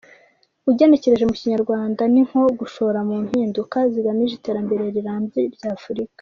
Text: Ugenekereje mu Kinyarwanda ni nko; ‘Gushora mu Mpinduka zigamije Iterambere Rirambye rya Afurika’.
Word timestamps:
Ugenekereje 0.69 1.25
mu 1.29 1.35
Kinyarwanda 1.39 2.01
ni 2.13 2.21
nko; 2.27 2.41
‘Gushora 2.59 2.99
mu 3.07 3.15
Mpinduka 3.25 3.77
zigamije 3.91 4.33
Iterambere 4.35 4.83
Rirambye 4.95 5.41
rya 5.55 5.69
Afurika’. 5.77 6.09